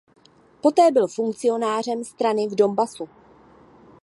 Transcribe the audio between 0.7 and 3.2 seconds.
byl funkcionářem strany v Donbasu.